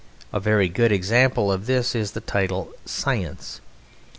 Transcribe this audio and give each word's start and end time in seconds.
A 0.33 0.39
very 0.39 0.67
good 0.67 0.91
example 0.91 1.51
of 1.51 1.67
this 1.67 1.93
is 1.93 2.13
the 2.13 2.21
title 2.21 2.71
"Science." 2.85 3.61